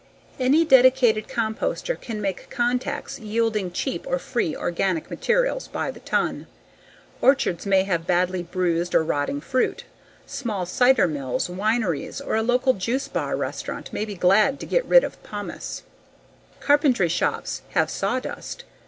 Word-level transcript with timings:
Any 0.39 0.65
dedicated 0.65 1.27
composter 1.27 1.95
can 2.01 2.21
make 2.23 2.49
contacts 2.49 3.19
yielding 3.19 3.69
cheap 3.71 4.07
or 4.07 4.17
free 4.17 4.55
organic 4.55 5.11
materials 5.11 5.67
by 5.67 5.91
the 5.91 5.99
ton. 5.99 6.47
Orchards 7.21 7.67
may 7.67 7.83
have 7.83 8.07
badly 8.07 8.41
bruised 8.41 8.95
or 8.95 9.03
rotting 9.03 9.41
fruit. 9.41 9.83
Small 10.25 10.65
cider 10.65 11.07
mills, 11.07 11.49
wineries, 11.49 12.19
or 12.19 12.35
a 12.35 12.41
local 12.41 12.73
juice 12.73 13.07
bar 13.07 13.35
restaurant 13.37 13.93
may 13.93 14.03
be 14.05 14.15
glad 14.15 14.59
to 14.61 14.65
get 14.65 14.83
rid 14.85 15.03
of 15.03 15.21
pomace. 15.21 15.83
Carpentry 16.59 17.07
shops 17.07 17.61
have 17.75 17.91
sawdust. 17.91 18.63